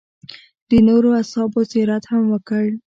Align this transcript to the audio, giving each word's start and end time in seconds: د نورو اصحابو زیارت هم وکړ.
د 0.69 0.71
نورو 0.87 1.09
اصحابو 1.21 1.59
زیارت 1.71 2.03
هم 2.11 2.23
وکړ. 2.33 2.63